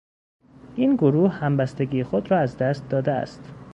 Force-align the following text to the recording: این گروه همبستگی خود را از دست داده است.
این 0.75 0.95
گروه 0.95 1.29
همبستگی 1.29 2.03
خود 2.03 2.31
را 2.31 2.39
از 2.39 2.57
دست 2.57 2.89
داده 2.89 3.11
است. 3.11 3.53